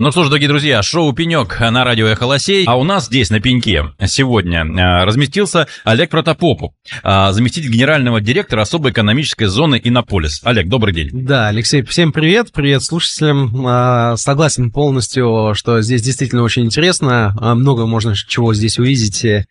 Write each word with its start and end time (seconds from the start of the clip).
Ну 0.00 0.12
что 0.12 0.22
ж, 0.22 0.28
дорогие 0.28 0.48
друзья, 0.48 0.80
шоу 0.80 1.12
«Пенек» 1.12 1.58
на 1.58 1.82
радио 1.82 2.06
«Эхолосей». 2.06 2.64
А 2.66 2.76
у 2.76 2.84
нас 2.84 3.06
здесь, 3.06 3.30
на 3.30 3.40
«Пеньке», 3.40 3.94
сегодня 4.06 4.60
а, 4.60 5.04
разместился 5.04 5.66
Олег 5.82 6.10
Протопопов, 6.10 6.70
а, 7.02 7.32
заместитель 7.32 7.68
генерального 7.68 8.20
директора 8.20 8.62
особой 8.62 8.92
экономической 8.92 9.46
зоны 9.46 9.80
«Иннополис». 9.82 10.40
Олег, 10.44 10.68
добрый 10.68 10.94
день. 10.94 11.08
Да, 11.12 11.48
Алексей, 11.48 11.82
всем 11.82 12.12
привет, 12.12 12.52
привет 12.52 12.84
слушателям. 12.84 13.66
А, 13.66 14.16
согласен 14.16 14.70
полностью, 14.70 15.54
что 15.54 15.82
здесь 15.82 16.00
действительно 16.00 16.44
очень 16.44 16.66
интересно. 16.66 17.36
Много 17.56 17.84
можно 17.84 18.14
чего 18.14 18.54
здесь 18.54 18.78
увидеть 18.78 19.24
и 19.24 19.46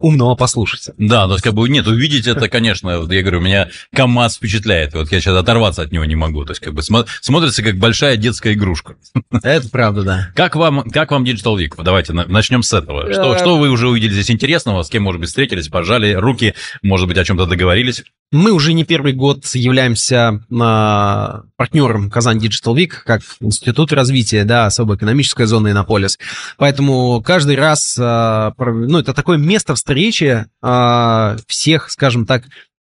умного 0.00 0.36
послушать. 0.36 0.88
Да, 0.96 1.26
то 1.26 1.32
есть 1.32 1.44
как 1.44 1.52
бы 1.52 1.68
нет, 1.68 1.86
увидеть 1.86 2.26
это, 2.26 2.48
конечно, 2.48 3.00
вот 3.00 3.12
я 3.12 3.20
говорю, 3.20 3.40
меня 3.40 3.68
КамАЗ 3.94 4.36
впечатляет. 4.36 4.94
Вот 4.94 5.12
я 5.12 5.20
сейчас 5.20 5.36
оторваться 5.36 5.82
от 5.82 5.92
него 5.92 6.06
не 6.06 6.16
могу. 6.16 6.46
То 6.46 6.52
есть 6.52 6.62
как 6.62 6.72
бы 6.72 6.80
смотрится 6.82 7.62
как 7.62 7.76
большая 7.76 8.16
детская 8.16 8.54
игрушка. 8.54 8.96
Это 9.42 9.65
это 9.66 9.72
правда, 9.72 10.02
да. 10.02 10.28
Как 10.34 10.56
вам, 10.56 10.82
как 10.90 11.10
вам 11.10 11.24
Digital 11.24 11.56
Week? 11.56 11.72
Давайте 11.82 12.12
начнем 12.12 12.62
с 12.62 12.72
этого. 12.72 13.12
Что, 13.12 13.34
э, 13.34 13.38
что 13.38 13.58
вы 13.58 13.70
уже 13.70 13.88
увидели 13.88 14.12
здесь 14.12 14.30
интересного? 14.30 14.82
С 14.82 14.88
кем, 14.88 15.02
может 15.02 15.20
быть, 15.20 15.28
встретились, 15.28 15.68
пожали 15.68 16.12
руки, 16.14 16.54
может 16.82 17.08
быть, 17.08 17.18
о 17.18 17.24
чем-то 17.24 17.46
договорились? 17.46 18.04
Мы 18.32 18.50
уже 18.52 18.72
не 18.72 18.84
первый 18.84 19.12
год 19.12 19.44
являемся 19.54 20.40
а, 20.60 21.42
партнером 21.56 22.10
Казань 22.10 22.38
Digital 22.38 22.74
Week, 22.74 22.92
как 23.04 23.22
институт 23.40 23.92
развития, 23.92 24.44
да, 24.44 24.66
особая 24.66 24.96
экономическая 24.96 25.46
зона 25.46 25.68
Иннополис. 25.70 26.18
Поэтому 26.56 27.22
каждый 27.24 27.56
раз, 27.56 27.96
а, 28.00 28.52
ну, 28.58 28.98
это 28.98 29.14
такое 29.14 29.38
место 29.38 29.74
встречи 29.74 30.46
а, 30.62 31.36
всех, 31.46 31.90
скажем 31.90 32.26
так, 32.26 32.44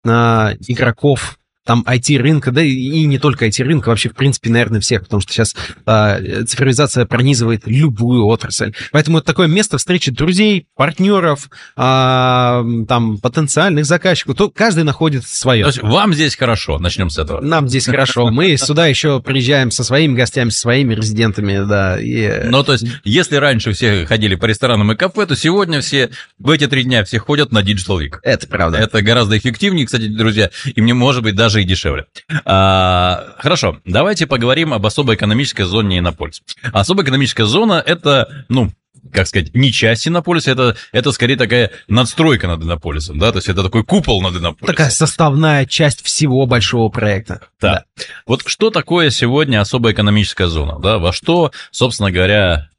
игроков 0.05 1.39
там 1.65 1.83
IT-рынка, 1.87 2.51
да 2.51 2.61
и 2.61 3.05
не 3.05 3.17
только 3.17 3.47
IT-рынка, 3.47 3.89
вообще, 3.89 4.09
в 4.09 4.15
принципе, 4.15 4.49
наверное, 4.51 4.79
всех, 4.79 5.03
потому 5.03 5.21
что 5.21 5.33
сейчас 5.33 5.55
э, 5.85 6.43
цифровизация 6.45 7.05
пронизывает 7.05 7.63
любую 7.65 8.25
отрасль. 8.27 8.73
Поэтому 8.91 9.17
это 9.17 9.27
такое 9.27 9.47
место 9.47 9.77
встречи 9.77 10.11
друзей, 10.11 10.67
партнеров, 10.75 11.49
э, 11.75 12.63
там, 12.87 13.17
потенциальных 13.17 13.85
заказчиков. 13.85 14.35
То 14.35 14.49
каждый 14.49 14.83
находит 14.83 15.25
свое. 15.25 15.63
То 15.63 15.69
есть 15.69 15.81
вам 15.81 16.13
здесь 16.13 16.35
хорошо, 16.35 16.77
начнем 16.77 17.09
с 17.09 17.17
этого. 17.17 17.41
Нам 17.41 17.67
здесь 17.67 17.87
хорошо. 17.87 18.29
Мы 18.29 18.55
сюда 18.57 18.85
еще 18.85 19.19
приезжаем 19.19 19.71
со 19.71 19.83
своими 19.83 20.15
гостями, 20.15 20.49
со 20.49 20.59
своими 20.59 20.93
резидентами, 20.93 21.65
да. 21.67 21.99
И... 21.99 22.47
Ну, 22.47 22.63
то 22.63 22.73
есть, 22.73 22.85
если 23.03 23.37
раньше 23.37 23.73
все 23.73 24.05
ходили 24.05 24.35
по 24.35 24.45
ресторанам 24.45 24.91
и 24.91 24.95
кафе, 24.95 25.25
то 25.25 25.35
сегодня 25.35 25.81
все, 25.81 26.11
в 26.37 26.49
эти 26.51 26.67
три 26.67 26.83
дня 26.83 27.03
все 27.03 27.17
ходят 27.17 27.51
на 27.51 27.59
Digital 27.59 27.99
Week. 27.99 28.19
Это 28.21 28.47
правда. 28.47 28.77
Это 28.77 29.01
гораздо 29.01 29.37
эффективнее, 29.37 29.85
кстати, 29.87 30.07
друзья, 30.07 30.51
и 30.75 30.81
мне, 30.81 30.93
может 30.93 31.23
быть, 31.23 31.35
даже 31.35 31.54
даже 31.55 31.63
и 31.63 31.65
дешевле. 31.65 32.05
А, 32.45 33.35
хорошо, 33.37 33.77
давайте 33.85 34.27
поговорим 34.27 34.73
об 34.73 34.85
особой 34.85 35.15
экономической 35.15 35.63
зоне 35.63 35.99
Иннополис. 35.99 36.41
Особая 36.73 37.05
экономическая 37.05 37.45
зона– 37.45 37.81
это, 37.85 38.45
ну, 38.49 38.71
как 39.13 39.27
сказать, 39.27 39.53
не 39.55 39.71
часть 39.71 40.07
Иннополиса, 40.07 40.51
это, 40.51 40.75
это 40.91 41.11
скорее 41.11 41.37
такая 41.37 41.71
надстройка 41.87 42.47
над 42.47 42.63
Иннополисом, 42.63 43.19
да, 43.19 43.31
то 43.31 43.37
есть 43.37 43.47
это 43.47 43.63
такой 43.63 43.83
купол 43.83 44.21
над 44.21 44.35
Иннополисом. 44.35 44.67
Такая 44.67 44.89
составная 44.89 45.65
часть 45.65 46.03
всего 46.03 46.45
большого 46.45 46.89
проекта. 46.89 47.41
Да. 47.61 47.85
да. 47.95 48.05
Вот 48.25 48.43
что 48.45 48.69
такое 48.69 49.09
сегодня 49.11 49.61
особая 49.61 49.93
экономическая 49.93 50.47
зона, 50.47 50.79
да, 50.79 50.97
во 50.97 51.13
что, 51.13 51.51
собственно 51.71 52.11
говоря, 52.11 52.69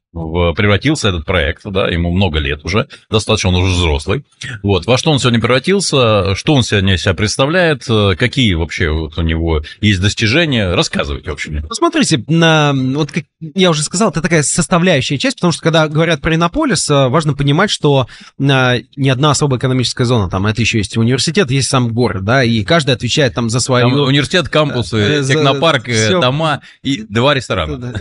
превратился 0.53 1.09
этот 1.09 1.25
проект, 1.25 1.63
да, 1.65 1.87
ему 1.87 2.11
много 2.11 2.39
лет 2.39 2.63
уже, 2.63 2.87
достаточно 3.09 3.49
он 3.49 3.55
уже 3.55 3.73
взрослый. 3.73 4.25
Вот, 4.63 4.85
во 4.85 4.97
что 4.97 5.11
он 5.11 5.19
сегодня 5.19 5.39
превратился, 5.39 6.35
что 6.35 6.53
он 6.53 6.63
сегодня 6.63 6.97
себя 6.97 7.13
представляет, 7.13 7.85
какие 8.17 8.53
вообще 8.53 8.89
вот 8.89 9.17
у 9.17 9.21
него 9.21 9.63
есть 9.81 10.01
достижения, 10.01 10.73
рассказывайте, 10.73 11.29
в 11.29 11.33
общем. 11.33 11.65
Ну, 11.67 11.73
смотрите, 11.73 12.23
на, 12.27 12.73
вот 12.73 13.11
как 13.11 13.23
я 13.39 13.69
уже 13.69 13.83
сказал, 13.83 14.09
это 14.09 14.21
такая 14.21 14.43
составляющая 14.43 15.17
часть, 15.17 15.37
потому 15.37 15.53
что 15.53 15.61
когда 15.61 15.87
говорят 15.87 16.21
про 16.21 16.35
Иннополис, 16.35 16.89
важно 16.89 17.33
понимать, 17.33 17.69
что 17.69 18.07
не 18.37 19.09
одна 19.09 19.31
особая 19.31 19.59
экономическая 19.59 20.05
зона, 20.05 20.29
там 20.29 20.45
это 20.47 20.61
еще 20.61 20.79
есть 20.79 20.97
университет, 20.97 21.51
есть 21.51 21.69
сам 21.69 21.89
город, 21.93 22.23
да, 22.23 22.43
и 22.43 22.63
каждый 22.63 22.95
отвечает 22.95 23.33
там 23.33 23.49
за 23.49 23.59
свою... 23.59 23.89
Там 23.89 23.99
университет, 24.01 24.49
кампусы, 24.49 24.97
э, 24.97 25.23
технопарк, 25.23 25.87
э, 25.89 25.93
Все... 25.93 26.21
дома 26.21 26.61
и 26.83 27.01
два 27.01 27.33
ресторана. 27.33 27.93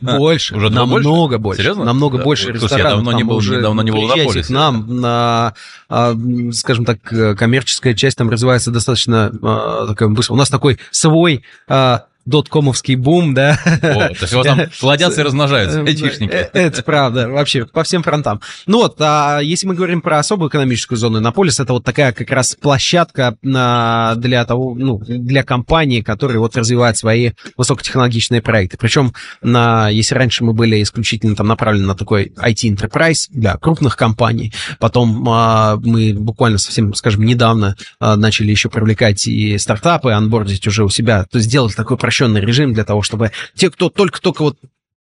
Больше, 0.00 0.54
уже 0.56 0.70
намного 0.70 1.38
больше. 1.38 1.55
Серьезно? 1.56 1.84
Намного 1.84 2.18
да. 2.18 2.24
больше 2.24 2.44
Слушай, 2.44 2.54
ресторанов. 2.62 2.84
я 2.84 2.96
давно 2.96 3.12
не 3.12 3.24
был, 3.24 3.36
уже 3.36 3.60
давно 3.60 3.82
не 3.82 3.90
был 3.90 4.02
на 4.02 4.14
полисе. 4.14 4.42
к 4.42 4.50
нам, 4.50 5.00
на, 5.00 5.54
а, 5.88 6.16
скажем 6.52 6.84
так, 6.84 6.98
коммерческая 7.38 7.94
часть 7.94 8.18
там 8.18 8.30
развивается 8.30 8.70
достаточно 8.70 9.32
а, 9.42 9.86
такая 9.86 10.08
быстро. 10.08 10.34
У 10.34 10.36
нас 10.36 10.48
такой 10.48 10.78
свой 10.90 11.42
а, 11.68 12.04
доткомовский 12.26 12.96
бум, 12.96 13.34
да. 13.34 13.58
О, 13.64 14.08
то 14.08 14.16
есть 14.20 14.32
вас 14.34 14.46
там 14.46 14.60
плодятся 14.80 15.20
и 15.20 15.24
размножаются 15.24 15.80
айтишники. 15.80 16.32
Э, 16.32 16.48
это 16.52 16.82
правда, 16.82 17.28
вообще 17.28 17.64
по 17.64 17.84
всем 17.84 18.02
фронтам. 18.02 18.40
Ну 18.66 18.78
вот, 18.78 18.96
а 19.00 19.38
если 19.40 19.66
мы 19.66 19.74
говорим 19.74 20.00
про 20.00 20.18
особую 20.18 20.50
экономическую 20.50 20.98
зону 20.98 21.18
Иннополис, 21.18 21.60
это 21.60 21.72
вот 21.72 21.84
такая 21.84 22.12
как 22.12 22.30
раз 22.30 22.56
площадка 22.60 23.36
для 23.42 24.44
того, 24.46 24.74
ну, 24.74 24.98
для 24.98 25.42
компаний, 25.42 26.02
которые 26.02 26.40
вот 26.40 26.56
развивают 26.56 26.96
свои 26.96 27.32
высокотехнологичные 27.56 28.42
проекты. 28.42 28.76
Причем, 28.76 29.12
на, 29.42 29.88
если 29.88 30.14
раньше 30.14 30.44
мы 30.44 30.52
были 30.52 30.82
исключительно 30.82 31.36
там 31.36 31.46
направлены 31.46 31.86
на 31.86 31.94
такой 31.94 32.32
IT-enterprise 32.36 33.28
для 33.30 33.56
крупных 33.56 33.96
компаний, 33.96 34.52
потом 34.78 35.28
а, 35.28 35.76
мы 35.76 36.12
буквально 36.14 36.58
совсем, 36.58 36.94
скажем, 36.94 37.24
недавно 37.24 37.76
а, 38.00 38.16
начали 38.16 38.50
еще 38.50 38.68
привлекать 38.68 39.26
и 39.26 39.56
стартапы, 39.58 40.10
анбордить 40.10 40.66
уже 40.66 40.84
у 40.84 40.88
себя, 40.88 41.24
то 41.24 41.38
есть 41.38 41.48
сделать 41.48 41.76
такой 41.76 41.96
упрощенный 42.16 42.40
режим 42.40 42.72
для 42.72 42.84
того, 42.84 43.02
чтобы 43.02 43.32
те, 43.54 43.70
кто 43.70 43.90
только-только 43.90 44.42
вот 44.42 44.58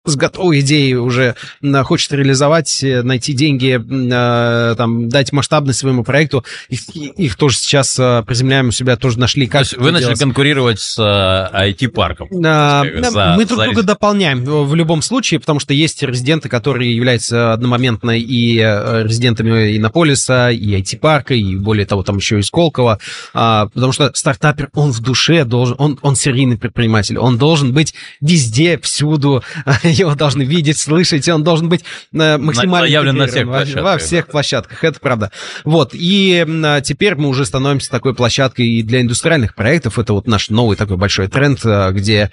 с 0.05 0.15
готовой 0.15 0.61
идеей 0.61 0.95
уже 0.95 1.35
хочет 1.83 2.11
реализовать, 2.13 2.83
э, 2.83 3.01
найти 3.01 3.33
деньги, 3.33 3.79
э, 3.79 4.75
там, 4.75 5.09
дать 5.09 5.31
масштабность 5.31 5.79
своему 5.79 6.03
проекту. 6.03 6.45
Их, 6.69 6.87
их 6.95 7.35
тоже 7.35 7.57
сейчас 7.57 7.97
э, 7.99 8.23
приземляем 8.25 8.69
у 8.69 8.71
себя, 8.71 8.95
тоже 8.95 9.19
нашли, 9.19 9.47
как 9.47 9.65
Вы 9.77 9.91
начали 9.91 10.05
делать. 10.05 10.19
конкурировать 10.19 10.79
с 10.79 10.99
IT-парком. 10.99 12.29
А, 12.45 12.83
мы 12.83 13.45
друг 13.45 13.59
за... 13.59 13.65
друга 13.65 13.83
дополняем 13.83 14.43
в 14.43 14.75
любом 14.75 15.01
случае, 15.01 15.39
потому 15.39 15.59
что 15.59 15.73
есть 15.73 16.03
резиденты, 16.03 16.49
которые 16.49 16.95
являются 16.95 17.53
одномоментно 17.53 18.11
и 18.17 18.57
резидентами 18.57 19.77
Иннополиса, 19.77 20.51
и 20.51 20.81
IT-парка, 20.81 21.33
и 21.33 21.55
более 21.55 21.85
того, 21.85 22.03
там 22.03 22.17
еще 22.17 22.39
и 22.39 22.41
Сколково, 22.41 22.99
а, 23.33 23.67
потому 23.73 23.91
что 23.91 24.11
стартапер, 24.13 24.69
он 24.73 24.91
в 24.91 24.99
душе 25.01 25.45
должен, 25.45 25.75
он, 25.79 25.99
он 26.01 26.15
серийный 26.15 26.57
предприниматель, 26.57 27.17
он 27.17 27.37
должен 27.37 27.73
быть 27.73 27.93
везде, 28.21 28.77
всюду, 28.77 29.43
его 29.95 30.15
должны 30.15 30.43
видеть, 30.43 30.77
слышать, 30.77 31.27
и 31.27 31.31
он 31.31 31.43
должен 31.43 31.69
быть 31.69 31.83
э, 32.13 32.37
максимально 32.37 32.87
заявлен 32.87 33.17
на 33.17 33.27
всех 33.27 33.47
площадках. 33.47 33.83
Во 33.83 33.97
всех 33.97 34.27
площадках, 34.27 34.83
это 34.83 34.99
правда. 34.99 35.31
Вот, 35.63 35.91
и 35.93 36.45
а, 36.47 36.81
теперь 36.81 37.15
мы 37.15 37.29
уже 37.29 37.45
становимся 37.45 37.89
такой 37.89 38.13
площадкой 38.13 38.67
и 38.67 38.83
для 38.83 39.01
индустриальных 39.01 39.55
проектов. 39.55 39.99
Это 39.99 40.13
вот 40.13 40.27
наш 40.27 40.49
новый 40.49 40.77
такой 40.77 40.97
большой 40.97 41.27
тренд, 41.27 41.59
э, 41.65 41.91
где 41.91 42.31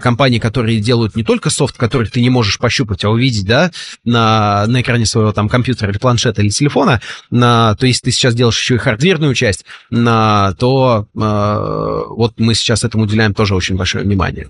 компании, 0.00 0.38
которые 0.38 0.80
делают 0.80 1.16
не 1.16 1.24
только 1.24 1.50
софт, 1.50 1.76
который 1.76 2.08
ты 2.08 2.20
не 2.20 2.30
можешь 2.30 2.58
пощупать, 2.58 3.04
а 3.04 3.10
увидеть, 3.10 3.46
да, 3.46 3.70
на, 4.04 4.66
на 4.66 4.80
экране 4.80 5.06
своего 5.06 5.32
там 5.32 5.48
компьютера 5.48 5.90
или 5.90 5.98
планшета 5.98 6.42
или 6.42 6.50
телефона, 6.50 7.00
на, 7.30 7.74
то 7.76 7.86
есть 7.86 8.02
ты 8.02 8.10
сейчас 8.10 8.34
делаешь 8.34 8.58
еще 8.58 8.76
и 8.76 8.78
хардверную 8.78 9.34
часть, 9.34 9.64
на, 9.90 10.54
то 10.58 11.06
э, 11.14 12.04
вот 12.08 12.34
мы 12.38 12.54
сейчас 12.54 12.84
этому 12.84 13.04
уделяем 13.04 13.34
тоже 13.34 13.54
очень 13.54 13.76
большое 13.76 14.04
внимание. 14.04 14.48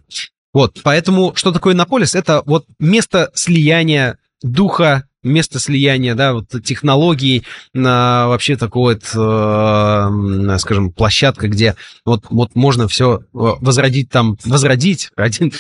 Вот, 0.59 0.81
поэтому 0.83 1.37
что 1.37 1.53
такое 1.53 1.73
Иннополис? 1.73 2.17
Это 2.17 2.43
вот 2.45 2.67
место 2.81 3.31
слияния 3.33 4.19
духа 4.43 5.08
место 5.23 5.59
слияния, 5.59 6.15
да, 6.15 6.33
вот 6.33 6.47
технологий, 6.65 7.45
на 7.75 8.29
вообще 8.29 8.57
такой 8.57 8.95
вот, 8.95 9.05
э, 9.15 10.59
скажем, 10.59 10.93
площадка, 10.93 11.49
где 11.49 11.75
вот, 12.05 12.25
вот 12.31 12.55
можно 12.55 12.89
все 12.89 13.19
э, 13.19 13.23
возродить 13.33 14.11
там, 14.11 14.37
возродить, 14.45 15.11
родить, 15.17 15.55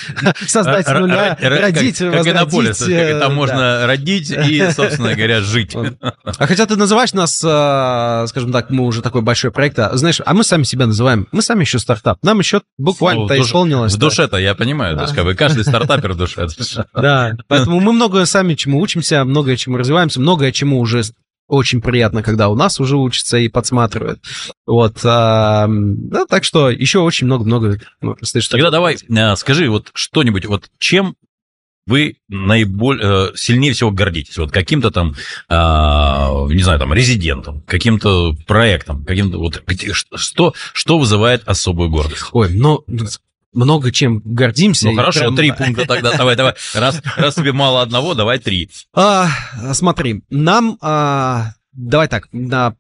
создать 0.46 0.86
с 0.86 0.92
нуля, 0.92 1.36
родить, 1.40 1.98
как, 1.98 2.14
возродить. 2.14 2.78
Как 2.78 3.20
там 3.20 3.34
можно 3.34 3.86
родить 3.86 4.30
и, 4.30 4.70
собственно 4.70 5.14
говоря, 5.14 5.40
жить. 5.48 5.74
А 5.74 6.46
хотя 6.46 6.66
ты 6.66 6.76
называешь 6.76 7.12
нас, 7.12 7.42
э, 7.44 8.26
скажем 8.28 8.52
так, 8.52 8.70
мы 8.70 8.84
уже 8.84 9.02
такой 9.02 9.22
большой 9.22 9.50
проект, 9.50 9.78
а, 9.78 9.96
знаешь, 9.96 10.20
а 10.24 10.34
мы 10.34 10.44
сами 10.44 10.62
себя 10.62 10.86
называем, 10.86 11.26
мы 11.32 11.42
сами 11.42 11.62
еще 11.62 11.78
стартап, 11.78 12.18
нам 12.22 12.38
еще 12.38 12.62
буквально-то 12.78 13.34
ну, 13.34 13.42
исполнилось. 13.42 13.94
В 13.94 13.98
душе-то, 13.98 14.36
я 14.36 14.54
понимаю, 14.54 14.96
то 14.96 15.02
есть 15.02 15.14
как 15.14 15.24
бы 15.24 15.34
каждый 15.34 15.64
стартапер 15.64 16.12
в 16.12 16.16
душе. 16.16 16.46
Да, 16.94 17.36
поэтому 17.48 17.80
мы 17.80 17.92
много 17.92 18.24
сами 18.26 18.54
чему 18.54 18.80
учимся, 18.80 19.24
много 19.24 19.47
многое 19.48 19.56
чему 19.56 19.78
развиваемся, 19.78 20.20
многое 20.20 20.52
чему 20.52 20.78
уже 20.78 21.02
очень 21.46 21.80
приятно, 21.80 22.22
когда 22.22 22.50
у 22.50 22.54
нас 22.54 22.78
уже 22.78 22.98
учатся 22.98 23.38
и 23.38 23.48
подсматривают. 23.48 24.20
Вот, 24.66 24.98
а, 25.04 25.66
да, 25.68 26.26
так 26.26 26.44
что 26.44 26.68
еще 26.68 26.98
очень 26.98 27.26
много-много. 27.26 27.80
Ну, 28.02 28.16
Тогда 28.50 28.70
давай 28.70 28.98
а, 29.16 29.34
скажи 29.36 29.70
вот 29.70 29.90
что-нибудь, 29.94 30.44
вот 30.44 30.68
чем 30.78 31.16
вы 31.86 32.16
наиболее, 32.28 33.34
сильнее 33.34 33.72
всего 33.72 33.90
гордитесь? 33.90 34.36
Вот 34.36 34.52
каким-то 34.52 34.90
там, 34.90 35.14
не 35.48 36.62
знаю, 36.62 36.78
там, 36.78 36.92
резидентом, 36.92 37.62
каким-то 37.62 38.34
проектом, 38.46 39.06
каким-то, 39.06 39.38
вот, 39.38 39.62
что, 40.12 40.52
что 40.74 40.98
вызывает 40.98 41.48
особую 41.48 41.88
гордость? 41.88 42.24
Ой, 42.32 42.50
ну, 42.52 42.84
много 43.52 43.92
чем 43.92 44.20
гордимся. 44.24 44.86
Ну 44.86 44.96
хорошо, 44.96 45.20
прям... 45.20 45.36
три 45.36 45.52
пункта 45.52 45.86
тогда. 45.86 46.16
Давай, 46.16 46.36
давай. 46.36 46.54
Раз, 46.74 47.02
раз 47.16 47.34
тебе 47.34 47.52
мало 47.52 47.82
одного, 47.82 48.14
давай 48.14 48.38
три. 48.38 48.70
А, 48.94 49.28
смотри, 49.72 50.22
нам, 50.30 50.78
а, 50.80 51.52
давай 51.72 52.08
так, 52.08 52.28
на 52.32 52.74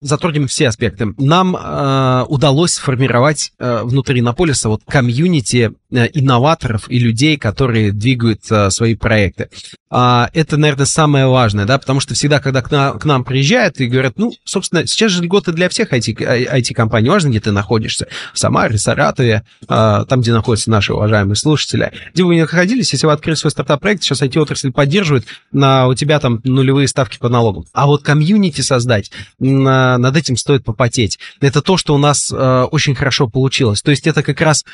затронем 0.00 0.46
все 0.46 0.68
аспекты. 0.68 1.14
Нам 1.16 1.56
э, 1.56 2.24
удалось 2.28 2.72
сформировать 2.72 3.52
э, 3.58 3.82
внутри 3.84 4.20
Иннополиса 4.20 4.68
вот 4.68 4.82
комьюнити 4.86 5.72
инноваторов 5.94 6.90
и 6.90 6.98
людей, 6.98 7.36
которые 7.36 7.92
двигают 7.92 8.40
э, 8.50 8.70
свои 8.70 8.94
проекты. 8.94 9.48
А, 9.96 10.28
это, 10.32 10.56
наверное, 10.56 10.86
самое 10.86 11.28
важное, 11.28 11.66
да, 11.66 11.78
потому 11.78 12.00
что 12.00 12.14
всегда, 12.14 12.40
когда 12.40 12.62
к, 12.62 12.70
на, 12.72 12.94
к 12.94 13.04
нам 13.04 13.22
приезжают 13.22 13.78
и 13.78 13.86
говорят, 13.86 14.14
ну, 14.16 14.32
собственно, 14.42 14.84
сейчас 14.88 15.12
же 15.12 15.22
льготы 15.22 15.52
для 15.52 15.68
всех 15.68 15.92
IT-компаний, 15.92 17.08
важно, 17.08 17.28
где 17.28 17.38
ты 17.38 17.52
находишься, 17.52 18.08
в 18.32 18.38
Самаре, 18.40 18.76
Саратове, 18.76 19.44
а, 19.68 20.04
там, 20.06 20.20
где 20.20 20.32
находятся 20.32 20.68
наши 20.68 20.92
уважаемые 20.92 21.36
слушатели. 21.36 21.92
Где 22.12 22.24
вы 22.24 22.34
не 22.34 22.40
находились, 22.40 22.92
если 22.92 23.06
вы 23.06 23.12
открыли 23.12 23.36
свой 23.36 23.52
стартап-проект, 23.52 24.02
сейчас 24.02 24.20
IT-отрасль 24.22 24.72
поддерживает, 24.72 25.26
на, 25.52 25.86
у 25.86 25.94
тебя 25.94 26.18
там 26.18 26.40
нулевые 26.42 26.88
ставки 26.88 27.18
по 27.18 27.28
налогам. 27.28 27.64
А 27.72 27.86
вот 27.86 28.02
комьюнити 28.02 28.62
создать, 28.62 29.12
на, 29.38 29.96
над 29.98 30.16
этим 30.16 30.36
стоит 30.36 30.64
попотеть. 30.64 31.20
Это 31.40 31.62
то, 31.62 31.76
что 31.76 31.94
у 31.94 31.98
нас 31.98 32.32
а, 32.34 32.64
очень 32.64 32.96
хорошо 32.96 33.28
получилось. 33.28 33.80
То 33.80 33.92
есть 33.92 34.08
это 34.08 34.24
как 34.24 34.40
раз 34.40 34.64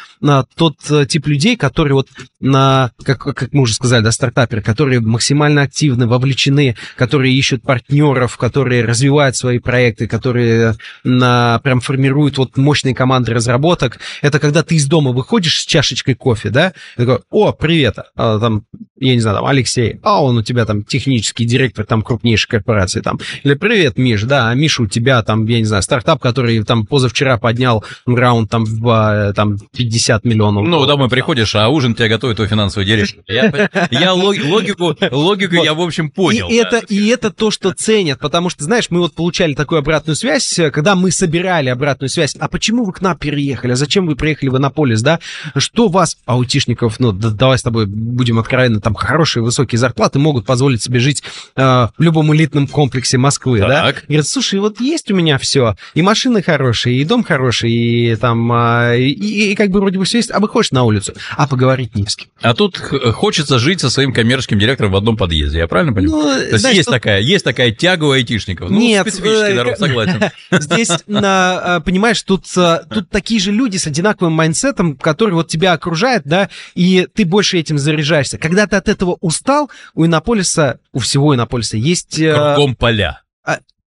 тот 0.57 0.77
тип 1.11 1.27
людей, 1.27 1.57
которые 1.57 1.95
вот, 1.95 2.09
на, 2.41 2.93
как, 3.05 3.19
как 3.19 3.53
мы 3.53 3.63
уже 3.63 3.75
сказали, 3.75 4.03
да, 4.03 4.13
стартаперы, 4.13 4.63
которые 4.63 5.01
максимально 5.01 5.63
активны, 5.63 6.07
вовлечены, 6.07 6.77
которые 6.97 7.35
ищут 7.35 7.63
партнеров, 7.63 8.37
которые 8.37 8.85
развивают 8.85 9.37
свои 9.37 9.59
проекты, 9.59 10.07
которые 10.07 10.77
на, 11.05 11.61
прям 11.63 11.81
формируют 11.81 12.39
вот 12.39 12.57
мощные 12.57 12.95
команды 12.95 13.35
разработок. 13.35 13.99
Это 14.23 14.39
когда 14.39 14.63
ты 14.63 14.77
из 14.77 14.87
дома 14.87 15.13
выходишь 15.13 15.61
с 15.61 15.67
чашечкой 15.67 16.15
кофе, 16.15 16.51
да, 16.51 16.73
и 16.97 17.01
такой, 17.01 17.21
о, 17.31 17.53
привет, 17.53 17.99
а, 18.17 18.39
там, 18.39 18.65
я 19.01 19.15
не 19.15 19.21
знаю, 19.21 19.39
там, 19.39 19.47
Алексей, 19.47 19.99
а 20.03 20.23
он 20.23 20.39
у 20.39 20.43
тебя 20.43 20.65
там 20.65 20.83
технический 20.83 21.45
директор 21.45 21.85
там 21.85 22.03
крупнейшей 22.03 22.49
корпорации, 22.49 23.01
там, 23.01 23.19
или 23.43 23.55
привет, 23.55 23.99
Миш, 23.99 24.23
да, 24.23 24.51
а 24.51 24.55
Миша 24.55 24.83
у 24.83 24.87
тебя 24.87 25.23
там, 25.23 25.47
я 25.47 25.59
не 25.59 25.65
знаю, 25.65 25.83
стартап, 25.83 26.21
который 26.21 26.63
там 26.65 26.87
позавчера 26.87 27.39
поднял 27.39 27.85
раунд 28.07 28.51
там 28.51 28.65
в 28.65 28.89
а, 28.89 29.33
там 29.33 29.59
50 29.77 30.25
миллионов. 30.25 30.67
Ну, 30.67 30.87
домой 30.87 31.09
приходишь, 31.09 31.55
а 31.55 31.69
ужин 31.69 31.95
тебя 31.95 32.09
готовит 32.09 32.37
твой 32.37 32.49
финансовый 32.49 32.85
директор. 32.85 33.25
Я, 33.27 33.89
я 33.91 34.13
логику 34.13 34.95
логику 35.11 35.57
вот. 35.57 35.65
я, 35.65 35.75
в 35.75 35.81
общем, 35.81 36.11
понял. 36.11 36.49
И, 36.49 36.61
да. 36.61 36.69
это, 36.69 36.87
и 36.87 37.07
это 37.09 37.31
то, 37.31 37.51
что 37.51 37.73
ценят, 37.73 38.19
потому 38.19 38.51
что, 38.51 38.65
знаешь, 38.65 38.87
мы 38.91 39.01
вот 39.01 39.15
получали 39.15 39.55
такую 39.55 39.79
обратную 39.79 40.17
связь, 40.17 40.59
когда 40.73 40.95
мы 40.95 41.11
собирали 41.11 41.69
обратную 41.69 42.09
связь. 42.09 42.35
А 42.39 42.49
почему 42.49 42.85
вы 42.85 42.93
к 42.93 43.01
нам 43.01 43.17
переехали? 43.17 43.73
А 43.73 43.77
зачем 43.77 44.07
вы 44.07 44.17
приехали 44.17 44.51
в 44.51 44.57
Иннополис, 44.57 45.03
да? 45.03 45.21
Что 45.57 45.89
вас, 45.89 46.19
айтишников, 46.27 47.01
ну, 47.01 47.13
да, 47.13 47.31
давай 47.31 47.59
с 47.59 47.63
тобой 47.63 47.87
будем 47.87 48.39
откровенны, 48.39 48.81
там 48.91 48.95
хорошие 48.95 49.43
высокие 49.43 49.79
зарплаты 49.79 50.19
могут 50.19 50.47
позволить 50.47 50.83
себе 50.83 50.99
жить 50.99 51.23
э, 51.57 51.63
в 51.63 52.03
любом 52.03 52.35
элитном 52.35 52.67
комплексе 52.67 53.19
Москвы, 53.19 53.61
так. 53.61 53.69
да? 53.69 53.95
Говорят, 54.09 54.27
слушай, 54.27 54.59
вот 54.59 54.81
есть 54.81 55.11
у 55.11 55.15
меня 55.15 55.39
все, 55.39 55.77
и 55.95 56.03
машины 56.03 56.43
хорошие, 56.43 57.01
и 57.01 57.05
дом 57.05 57.23
хороший, 57.23 57.71
и 57.71 58.17
там, 58.17 58.53
э, 58.53 58.99
и, 58.99 59.53
и, 59.53 59.55
как 59.55 59.71
бы 59.71 59.81
вроде 59.81 59.99
бы 59.99 60.05
все 60.05 60.19
есть, 60.19 60.31
а 60.31 60.41
выходишь 60.41 60.73
на 60.73 60.83
улицу, 60.83 61.15
а 61.37 61.47
поговорить 61.47 61.95
не 61.95 62.07
с 62.07 62.17
кем. 62.17 62.29
А 62.43 62.55
тут 62.55 62.79
хочется 62.79 63.59
жить 63.59 63.81
со 63.81 63.91
своим 63.91 64.13
коммерческим 64.13 64.59
директором 64.59 64.93
в 64.93 64.97
одном 64.97 65.17
подъезде, 65.17 65.59
я 65.59 65.69
правильно 65.69 65.93
понимаю? 65.93 66.25
Ну, 66.25 66.35
То 66.35 66.41
есть 66.41 66.59
знаешь, 66.59 66.77
есть, 66.77 66.89
что... 66.89 66.97
такая, 66.97 67.21
есть 67.21 67.45
такая 67.45 67.71
тяга 67.71 68.05
у 68.05 68.11
айтишников. 68.11 68.71
Ну, 68.71 68.79
Нет, 68.79 69.03
специфический 69.03 69.55
народ, 69.55 69.79
согласен. 69.79 70.31
Здесь, 70.51 70.91
а, 71.09 71.81
понимаешь, 71.81 72.21
тут, 72.23 72.45
а, 72.57 72.85
тут 72.91 73.09
такие 73.09 73.41
же 73.41 73.53
люди 73.53 73.77
с 73.77 73.87
одинаковым 73.87 74.33
mindset 74.33 74.77
ом, 74.77 74.97
которые 74.97 75.37
вот 75.37 75.49
тебя 75.49 75.73
окружают, 75.73 76.25
да, 76.25 76.49
и 76.75 77.07
ты 77.15 77.25
больше 77.25 77.59
этим 77.59 77.79
заряжаешься. 77.79 78.39
Когда 78.39 78.67
ты 78.67 78.77
от 78.81 78.89
этого 78.89 79.17
устал, 79.21 79.71
у 79.95 80.05
Иннополиса, 80.05 80.81
у 80.93 80.99
всего 80.99 81.35
Иннополиса 81.35 81.77
есть... 81.77 82.21
А, 82.21 82.55
Кругом 82.55 82.75
поля 82.75 83.23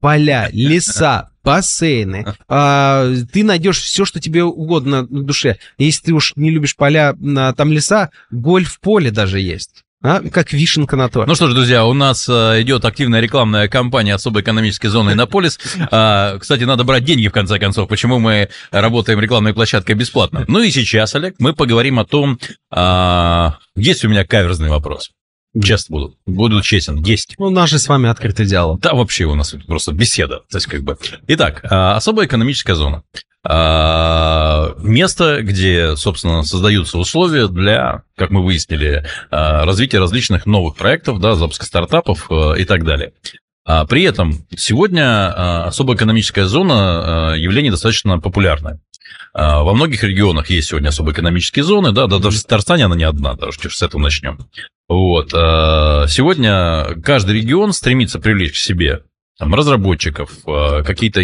поля, 0.03 0.51
леса, 0.53 1.31
бассейны. 1.45 2.27
А, 2.49 3.11
ты 3.33 3.45
найдешь 3.45 3.81
все, 3.81 4.05
что 4.05 4.21
тебе 4.21 4.45
угодно 4.45 5.07
на 5.09 5.23
душе. 5.23 5.59
Если 5.79 6.07
ты 6.07 6.13
уж 6.13 6.35
не 6.37 6.51
любишь 6.51 6.77
поля, 6.77 7.15
там 7.57 7.73
леса, 7.73 8.11
гольф-поле 8.31 9.11
даже 9.11 9.41
есть. 9.41 9.85
А, 10.03 10.21
как 10.21 10.53
вишенка 10.53 10.97
на 10.97 11.09
торте. 11.09 11.29
Ну 11.29 11.35
что 11.35 11.49
ж, 11.49 11.55
друзья, 11.55 11.85
у 11.87 11.95
нас 11.95 12.29
а, 12.29 12.61
идет 12.61 12.85
активная 12.85 13.21
рекламная 13.21 13.69
кампания 13.69 14.15
особой 14.15 14.43
экономической 14.43 14.89
зоны 14.89 15.13
Иннополис. 15.13 15.61
А, 15.91 16.39
кстати, 16.39 16.65
надо 16.65 16.83
брать 16.85 17.05
деньги, 17.05 17.29
в 17.29 17.33
конце 17.33 17.59
концов, 17.59 17.89
почему 17.89 18.19
мы 18.19 18.49
работаем 18.71 19.21
рекламной 19.21 19.55
площадкой 19.55 19.95
бесплатно. 19.95 20.45
Ну 20.49 20.61
и 20.61 20.71
сейчас, 20.71 21.15
Олег, 21.15 21.37
мы 21.39 21.53
поговорим 21.53 22.01
о 22.01 22.05
том, 22.05 22.39
а, 22.71 23.59
есть 23.77 24.05
у 24.05 24.09
меня 24.09 24.25
каверзный 24.25 24.71
вопрос. 24.71 25.11
Честно 25.61 25.95
буду. 25.95 26.17
Буду 26.27 26.63
честен. 26.63 26.97
Есть. 27.03 27.35
Ну, 27.39 27.51
наш 27.51 27.71
же 27.71 27.79
с 27.79 27.87
вами 27.87 28.09
открытый 28.09 28.47
диалог. 28.47 28.81
Да, 28.81 28.95
вообще 28.95 29.25
у 29.25 29.35
нас 29.35 29.55
просто 29.67 29.93
беседа. 29.93 30.41
То 30.51 30.57
есть, 30.57 30.67
как 30.67 30.83
бы. 30.83 30.97
Итак, 31.29 31.61
а, 31.71 31.95
особая 31.97 32.27
экономическая 32.27 32.75
зона. 32.75 33.03
А, 33.45 34.75
место, 34.79 35.43
где, 35.43 35.97
собственно, 35.97 36.45
создаются 36.45 36.99
условия 36.99 37.49
для, 37.49 38.03
как 38.17 38.31
мы 38.31 38.45
выяснили, 38.45 39.05
а, 39.31 39.65
развития 39.65 39.99
различных 39.99 40.47
новых 40.47 40.77
проектов, 40.77 41.19
да, 41.19 41.35
запуска 41.35 41.65
стартапов 41.65 42.31
и 42.31 42.65
так 42.65 42.85
далее. 42.85 43.13
При 43.89 44.03
этом 44.03 44.45
сегодня 44.57 45.67
особая 45.67 45.97
экономическая 45.97 46.47
зона 46.47 47.35
явление 47.37 47.71
достаточно 47.71 48.19
популярное. 48.19 48.81
Во 49.35 49.73
многих 49.73 50.03
регионах 50.03 50.51
есть 50.51 50.71
сегодня 50.71 50.89
особые 50.89 51.15
экономические 51.15 51.65
зоны, 51.65 51.93
да, 51.93 52.09
да 52.09 52.19
даже 52.19 52.39
в 52.39 52.43
Татарстане 52.43 52.87
она 52.87 52.97
не 52.97 53.05
одна, 53.05 53.35
даже 53.35 53.59
с 53.71 53.83
этого 53.83 54.01
начнем. 54.01 54.39
Вот. 54.89 55.31
Сегодня 55.31 57.01
каждый 57.05 57.37
регион 57.37 57.73
стремится 57.73 58.19
привлечь 58.19 58.55
к 58.55 58.57
себе 58.57 59.05
там, 59.43 59.57
разработчиков, 59.57 60.31
а, 60.47 60.85
какие-то 60.85 61.21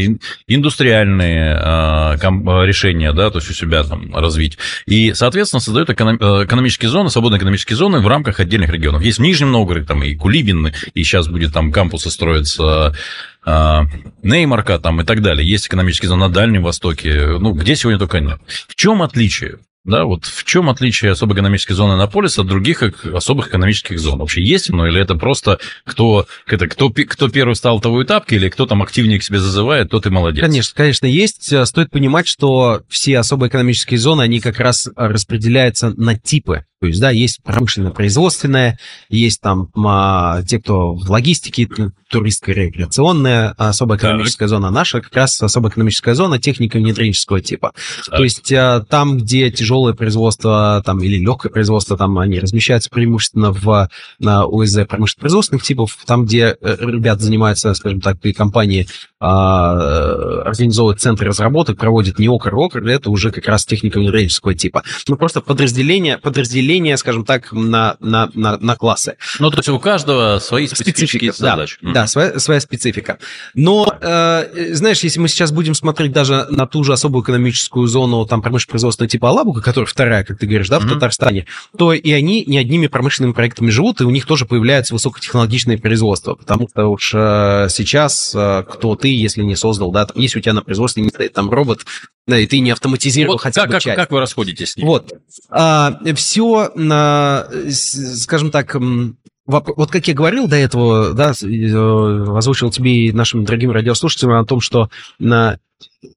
индустриальные 0.48 1.54
а, 1.54 2.16
решения, 2.64 3.12
да, 3.12 3.30
то 3.30 3.38
есть 3.38 3.48
у 3.48 3.54
себя 3.54 3.84
там 3.84 4.12
развить. 4.12 4.58
И, 4.86 5.12
соответственно, 5.14 5.60
создают 5.60 5.88
экономические 5.88 6.90
зоны, 6.90 7.10
свободные 7.10 7.38
экономические 7.38 7.76
зоны 7.76 8.00
в 8.00 8.08
рамках 8.08 8.40
отдельных 8.40 8.70
регионов. 8.70 9.02
Есть 9.02 9.18
в 9.18 9.22
Нижнем 9.22 9.52
Новгороде, 9.52 9.86
там 9.86 10.02
и 10.02 10.16
Кулибин, 10.16 10.72
и 10.94 11.04
сейчас 11.04 11.28
будет 11.28 11.52
там 11.52 11.70
кампусы 11.70 12.10
строиться 12.10 12.92
Неймарка 13.46 14.80
там 14.80 15.00
и 15.00 15.04
так 15.04 15.22
далее. 15.22 15.48
Есть 15.48 15.68
экономические 15.68 16.08
зоны 16.08 16.26
на 16.26 16.28
Дальнем 16.28 16.64
Востоке, 16.64 17.38
ну, 17.38 17.52
где 17.52 17.76
сегодня 17.76 18.00
только 18.00 18.18
нет. 18.18 18.40
В 18.66 18.74
чем 18.74 19.00
отличие? 19.00 19.58
Да, 19.88 20.04
вот 20.04 20.26
в 20.26 20.44
чем 20.44 20.68
отличие 20.68 21.12
особой 21.12 21.32
экономической 21.34 21.72
зоны 21.72 21.94
Анаполиса 21.94 22.42
от 22.42 22.46
других 22.46 22.82
особых 22.82 23.48
экономических 23.48 23.98
зон? 23.98 24.18
Вообще 24.18 24.42
есть 24.42 24.68
оно 24.68 24.86
или 24.86 25.00
это 25.00 25.14
просто 25.14 25.60
кто, 25.84 26.26
это, 26.46 26.66
кто, 26.68 26.90
кто 26.90 27.28
первый 27.28 27.54
стал 27.54 27.80
того 27.80 28.02
этапки 28.02 28.34
или 28.34 28.50
кто 28.50 28.66
там 28.66 28.82
активнее 28.82 29.18
к 29.18 29.22
себе 29.22 29.38
зазывает, 29.38 29.88
тот 29.90 30.04
и 30.04 30.10
молодец? 30.10 30.44
Конечно, 30.44 30.74
конечно, 30.76 31.06
есть. 31.06 31.54
Стоит 31.66 31.90
понимать, 31.90 32.28
что 32.28 32.82
все 32.90 33.18
особые 33.18 33.48
экономические 33.48 33.98
зоны, 33.98 34.20
они 34.20 34.40
как 34.40 34.60
раз 34.60 34.90
распределяются 34.94 35.94
на 35.96 36.18
типы 36.18 36.66
то 36.80 36.86
есть, 36.86 37.00
да, 37.00 37.10
есть 37.10 37.42
промышленно-производственная, 37.42 38.78
есть 39.08 39.40
там 39.40 39.68
а, 39.84 40.42
те, 40.44 40.60
кто 40.60 40.94
в 40.94 41.10
логистике, 41.10 41.68
туристская 42.08 42.54
рекреационная 42.54 43.50
особая 43.58 43.98
экономическая 43.98 44.44
так. 44.44 44.50
зона. 44.50 44.70
Наша 44.70 45.00
как 45.00 45.14
раз 45.14 45.42
особая 45.42 45.72
экономическая 45.72 46.14
зона 46.14 46.38
технико-внедренческого 46.38 47.40
типа. 47.40 47.72
Так. 48.06 48.16
То 48.16 48.22
есть 48.22 48.52
а, 48.52 48.80
там, 48.88 49.18
где 49.18 49.50
тяжелое 49.50 49.92
производство 49.92 50.80
там, 50.86 51.02
или 51.02 51.18
легкое 51.18 51.50
производство, 51.50 51.96
там 51.96 52.16
они 52.18 52.38
размещаются 52.38 52.90
преимущественно 52.90 53.50
в 53.52 53.88
на 54.20 54.44
ОСЗ 54.44 54.86
промышленно-производственных 54.88 55.64
типов, 55.64 55.98
там, 56.06 56.26
где 56.26 56.56
э, 56.60 56.76
ребят 56.78 57.20
занимаются, 57.20 57.74
скажем 57.74 58.00
так, 58.00 58.24
и 58.24 58.32
компании 58.32 58.86
а, 59.18 60.42
организовывают 60.42 61.00
центры 61.00 61.26
разработок, 61.26 61.76
проводят 61.76 62.20
не 62.20 62.28
окр 62.28 62.54
окр, 62.54 62.86
это 62.86 63.10
уже 63.10 63.32
как 63.32 63.46
раз 63.48 63.66
технико-внедренческого 63.66 64.54
типа. 64.54 64.84
Ну, 65.08 65.16
просто 65.16 65.40
подразделение, 65.40 66.18
подразделение, 66.18 66.67
скажем 66.96 67.24
так, 67.24 67.52
на, 67.52 67.96
на, 68.00 68.30
на, 68.34 68.58
на 68.58 68.76
классы. 68.76 69.16
Ну, 69.38 69.50
то 69.50 69.58
есть 69.58 69.68
у 69.68 69.78
каждого 69.78 70.38
свои 70.38 70.66
специфические 70.66 71.32
специфика, 71.32 71.50
задачи. 71.50 71.78
Да, 71.82 71.88
mm. 71.88 71.92
да 71.94 72.06
своя, 72.06 72.38
своя 72.38 72.60
специфика. 72.60 73.18
Но, 73.54 73.92
э, 74.00 74.74
знаешь, 74.74 75.00
если 75.00 75.20
мы 75.20 75.28
сейчас 75.28 75.52
будем 75.52 75.74
смотреть 75.74 76.12
даже 76.12 76.46
на 76.50 76.66
ту 76.66 76.84
же 76.84 76.92
особую 76.92 77.22
экономическую 77.22 77.86
зону, 77.86 78.26
там, 78.26 78.42
промышленного 78.42 78.72
производства 78.72 79.06
типа 79.06 79.30
Алабука, 79.30 79.60
которая 79.60 79.86
вторая, 79.86 80.24
как 80.24 80.38
ты 80.38 80.46
говоришь, 80.46 80.68
да, 80.68 80.78
в 80.78 80.84
mm-hmm. 80.84 80.94
Татарстане, 80.94 81.46
то 81.76 81.92
и 81.92 82.10
они 82.12 82.44
не 82.46 82.58
одними 82.58 82.86
промышленными 82.86 83.32
проектами 83.32 83.70
живут, 83.70 84.00
и 84.00 84.04
у 84.04 84.10
них 84.10 84.26
тоже 84.26 84.46
появляется 84.46 84.94
высокотехнологичное 84.94 85.78
производство, 85.78 86.34
потому 86.34 86.68
что 86.68 86.86
уж 86.86 87.12
э, 87.14 87.68
сейчас 87.70 88.32
э, 88.34 88.64
кто 88.68 88.94
ты 88.94 89.08
если 89.08 89.42
не 89.42 89.56
создал, 89.56 89.90
да, 89.90 90.06
там 90.06 90.20
есть 90.20 90.36
у 90.36 90.40
тебя 90.40 90.52
на 90.52 90.62
производстве 90.62 91.02
не 91.02 91.10
стоит 91.10 91.32
там 91.32 91.50
робот, 91.50 91.84
да, 92.28 92.38
и 92.38 92.46
ты 92.46 92.60
не 92.60 92.70
автоматизировал 92.70 93.34
Вот 93.34 93.42
хотя 93.42 93.62
как, 93.62 93.68
бы 93.68 93.72
как, 93.72 93.82
часть. 93.82 93.96
как 93.96 94.10
вы 94.10 94.20
расходитесь 94.20 94.72
с 94.72 94.76
ним? 94.76 94.86
Вот. 94.86 95.12
А, 95.48 95.98
все, 96.14 96.57
скажем 97.70 98.50
так, 98.50 98.76
вот 99.48 99.90
как 99.90 100.06
я 100.06 100.14
говорил 100.14 100.46
до 100.46 100.56
этого, 100.56 101.14
да, 101.14 101.32
э, 101.42 102.36
озвучил 102.36 102.70
тебе 102.70 103.06
и 103.06 103.12
нашим 103.12 103.44
дорогим 103.44 103.70
радиослушателям 103.70 104.34
о 104.34 104.44
том, 104.44 104.60
что 104.60 104.90
на 105.18 105.58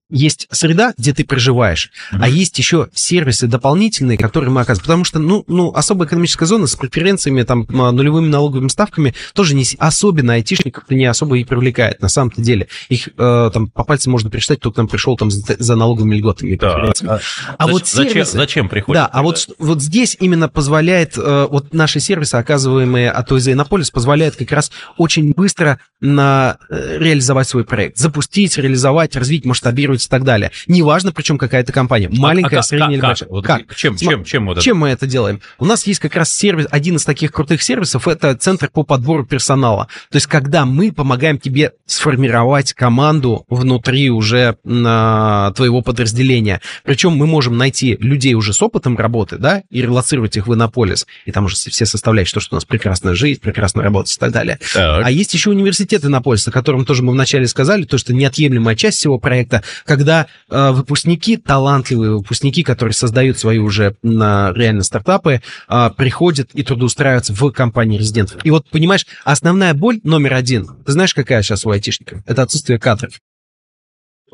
есть 0.09 0.47
среда, 0.51 0.93
где 0.97 1.13
ты 1.13 1.23
проживаешь, 1.25 1.89
Мгм. 2.11 2.23
а 2.23 2.27
есть 2.29 2.57
еще 2.59 2.89
сервисы 2.93 3.47
дополнительные, 3.47 4.17
которые 4.17 4.51
мы 4.51 4.61
оказываем. 4.61 4.83
Потому 4.85 5.03
что, 5.05 5.19
ну, 5.19 5.43
ну, 5.47 5.71
особая 5.73 6.07
экономическая 6.07 6.45
зона 6.45 6.67
с 6.67 6.75
преференциями, 6.75 7.43
там, 7.43 7.65
м, 7.67 7.95
нулевыми 7.95 8.27
налоговыми 8.27 8.67
ставками 8.67 9.15
тоже 9.33 9.55
не, 9.55 9.65
особенно 9.79 10.33
айтишников 10.33 10.83
не 10.89 11.05
особо 11.05 11.37
и 11.39 11.43
привлекает, 11.43 12.01
на 12.01 12.09
самом-то 12.09 12.41
деле. 12.41 12.67
Их 12.89 13.09
э, 13.17 13.49
там 13.53 13.69
по 13.69 13.83
пальцам 13.83 14.11
можно 14.11 14.29
пересчитать, 14.29 14.59
кто 14.59 14.71
к 14.71 14.77
нам 14.77 14.87
пришел 14.87 15.17
там 15.17 15.31
за, 15.31 15.55
за 15.57 15.75
налоговыми 15.75 16.15
льготами 16.15 16.55
преференциями. 16.57 17.13
а 17.13 17.19
А 17.57 17.65
зач- 17.67 17.71
вот 17.71 17.87
зачем, 17.87 18.21
сервисы- 18.21 18.37
зачем 18.37 18.69
приходит? 18.69 19.01
Да, 19.01 19.07
а 19.07 19.23
вот, 19.23 19.47
вот 19.57 19.81
здесь 19.81 20.15
именно 20.19 20.47
позволяет, 20.49 21.17
э, 21.17 21.47
вот 21.49 21.73
наши 21.73 21.99
сервисы, 21.99 22.35
оказываемые 22.35 23.09
от 23.09 23.31
ОЗ 23.31 23.49
Иннополис, 23.49 23.89
позволяют 23.89 24.35
как 24.35 24.51
раз 24.51 24.71
очень 24.97 25.31
быстро 25.33 25.79
на, 26.01 26.57
э, 26.69 26.97
реализовать 26.99 27.47
свой 27.47 27.63
проект. 27.63 27.97
Запустить, 27.97 28.57
реализовать, 28.57 29.15
развить, 29.15 29.45
масштабировать 29.71 30.05
и 30.05 30.09
так 30.09 30.23
далее. 30.23 30.51
Неважно, 30.67 31.11
причем 31.11 31.37
какая 31.37 31.61
это 31.61 31.71
компания. 31.71 32.09
Маленькая, 32.11 32.57
А 32.57 32.59
как- 32.59 32.65
средняя 32.65 32.91
или 32.91 32.99
как- 32.99 33.09
большая. 33.09 33.29
Вот 33.29 33.45
Как? 33.45 33.75
Чем, 33.75 33.95
чем, 33.95 34.23
чем 34.23 34.45
вот 34.45 34.53
это? 34.53 34.61
Чем 34.61 34.77
мы 34.77 34.89
это 34.89 35.07
делаем? 35.07 35.41
У 35.59 35.65
нас 35.65 35.87
есть 35.87 35.99
как 35.99 36.15
раз 36.15 36.31
сервис, 36.31 36.67
один 36.69 36.97
из 36.97 37.05
таких 37.05 37.31
крутых 37.31 37.61
сервисов, 37.61 38.07
это 38.07 38.35
центр 38.35 38.69
по 38.71 38.83
подбору 38.83 39.25
персонала. 39.25 39.87
То 40.09 40.17
есть, 40.17 40.27
когда 40.27 40.65
мы 40.65 40.91
помогаем 40.91 41.39
тебе 41.39 41.71
сформировать 41.85 42.73
команду 42.73 43.45
внутри 43.49 44.09
уже 44.09 44.57
а, 44.65 45.51
твоего 45.53 45.81
подразделения. 45.81 46.61
Причем 46.83 47.13
мы 47.13 47.27
можем 47.27 47.57
найти 47.57 47.97
людей 47.99 48.33
уже 48.33 48.53
с 48.53 48.61
опытом 48.61 48.97
работы, 48.97 49.37
да, 49.37 49.63
и 49.69 49.81
релацировать 49.81 50.37
их 50.37 50.47
в 50.47 50.53
Иннополис. 50.53 51.05
И 51.25 51.31
там 51.31 51.45
уже 51.45 51.55
все 51.55 51.85
составляющие, 51.85 52.33
то, 52.33 52.39
что 52.39 52.55
у 52.55 52.57
нас 52.57 52.65
прекрасная 52.65 53.15
жизнь, 53.15 53.39
прекрасная 53.41 53.83
работа 53.83 54.11
и 54.11 54.19
так 54.19 54.31
далее. 54.31 54.59
Так. 54.73 55.05
А 55.05 55.11
есть 55.11 55.33
еще 55.33 55.49
университет 55.49 56.03
Иннополис, 56.05 56.47
о 56.47 56.51
котором 56.51 56.85
тоже 56.85 57.03
мы 57.03 57.11
вначале 57.13 57.47
сказали, 57.47 57.83
то, 57.83 57.97
что 57.97 58.13
неотъемлемая 58.13 58.75
часть 58.75 58.97
всего 58.97 59.17
проекта, 59.19 59.60
когда 59.85 60.27
э, 60.49 60.71
выпускники, 60.71 61.37
талантливые 61.37 62.11
выпускники, 62.17 62.63
которые 62.63 62.93
создают 62.93 63.37
свои 63.37 63.57
уже 63.57 63.95
на, 64.01 64.51
реально 64.53 64.83
стартапы, 64.83 65.41
э, 65.69 65.89
приходят 65.95 66.51
и 66.53 66.63
трудоустраиваются 66.63 67.33
в 67.33 67.51
компании 67.51 67.97
резидентов. 67.97 68.45
И 68.45 68.51
вот, 68.51 68.69
понимаешь, 68.69 69.05
основная 69.23 69.73
боль 69.73 69.99
номер 70.03 70.33
один, 70.33 70.67
ты 70.85 70.91
знаешь, 70.91 71.13
какая 71.13 71.41
сейчас 71.41 71.65
у 71.65 71.71
айтишников? 71.71 72.21
Это 72.25 72.43
отсутствие 72.43 72.79
кадров. 72.79 73.13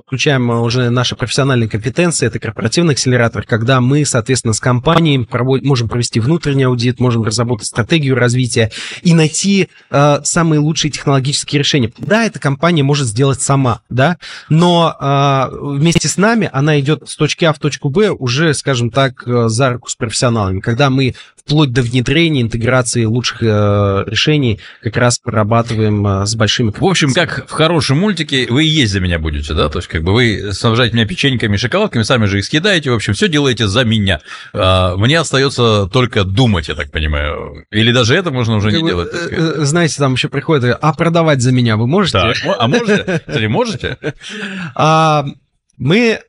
Включаем 0.06 0.52
э, 0.52 0.60
уже 0.60 0.90
наши 0.92 1.16
профессиональные 1.16 1.68
компетенции, 1.68 2.28
это 2.28 2.38
корпоративный 2.40 2.94
акселератор, 2.94 3.44
когда 3.44 3.82
мы, 3.82 4.06
соответственно, 4.06 4.54
с 4.54 4.60
компанией 4.60 5.18
провод- 5.24 5.62
можем 5.64 5.90
провести 5.90 6.20
внутренний 6.20 6.66
аудит, 6.66 7.00
можем 7.00 7.24
разработать 7.24 7.68
стратегию 7.68 8.16
развития 8.16 8.72
и 9.02 9.16
найти 9.16 9.70
э, 9.90 10.20
самые 10.24 10.60
лучшие 10.60 10.92
технологические 10.92 11.60
решения. 11.60 11.92
Да, 11.98 12.26
эта 12.26 12.40
компания 12.40 12.84
может 12.84 13.08
сделать 13.08 13.42
сама, 13.42 13.82
да, 13.90 14.18
но 14.50 14.96
э, 15.00 15.50
вместе 15.52 16.08
с 16.08 16.18
нами 16.18 16.48
она 16.54 16.80
идет 16.80 17.10
с 17.10 17.16
точки 17.16 17.46
А 17.46 17.54
в 17.54 17.60
точку 17.60 17.90
Б 17.90 18.12
уже, 18.12 18.54
скажем 18.54 18.92
так, 18.92 19.28
э, 19.28 19.48
за 19.48 19.72
руку 19.72 19.90
с 19.90 19.96
профессионалами, 19.96 20.60
когда 20.60 20.92
мы 20.92 21.16
вплоть 21.48 21.72
до 21.72 21.82
внедрения, 21.82 22.42
интеграции 22.42 23.06
лучших 23.06 23.42
э, 23.42 24.04
решений 24.06 24.60
как 24.82 24.98
раз 24.98 25.18
прорабатываем 25.18 26.06
э, 26.06 26.26
с 26.26 26.36
большими... 26.36 26.74
В 26.78 26.84
общем, 26.84 27.14
как 27.14 27.48
в 27.48 27.52
хорошем 27.52 28.00
мультике, 28.00 28.48
вы 28.50 28.66
и 28.66 28.68
есть 28.68 28.92
за 28.92 29.00
меня 29.00 29.18
будете, 29.18 29.54
да? 29.54 29.70
То 29.70 29.80
есть, 29.80 29.88
как 29.88 30.04
бы 30.04 30.14
вы 30.14 30.52
снабжаете 30.52 30.96
меня 30.96 31.06
печеньками, 31.08 31.56
шоколадками, 31.56 32.04
сами 32.04 32.26
же 32.26 32.40
их 32.40 32.46
съедаете, 32.46 32.92
в 32.92 32.96
общем, 32.96 33.14
все 33.14 33.30
делаете 33.30 33.68
за 33.68 33.86
меня. 33.86 34.20
А, 34.54 34.98
мне 34.98 35.18
остается 35.20 35.88
только 35.88 36.26
думать, 36.26 36.68
я 36.68 36.76
так 36.76 36.92
понимаю. 36.92 37.66
Или 37.72 37.94
даже 37.94 38.16
это 38.16 38.30
можно 38.30 38.58
уже 38.58 38.72
Как 38.72 38.78
не 38.78 38.84
бы, 38.84 38.90
делать. 38.90 39.10
э, 39.14 39.30
э, 39.32 39.64
Знаете, 39.64 39.96
там 40.00 40.14
еще 40.14 40.28
приходит, 40.28 40.78
а 40.82 40.94
продавать 40.94 41.42
за 41.42 41.54
меня 41.54 41.78
вы 41.78 41.88
можете? 41.88 42.34
Мо- 42.46 42.58
а 42.60 42.68
можете? 42.68 43.22
Кстати, 43.26 43.46
можете? 43.46 43.98
А, 44.76 45.26
мы 45.78 46.20